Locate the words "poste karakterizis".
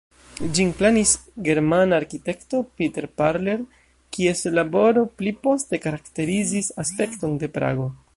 5.45-6.73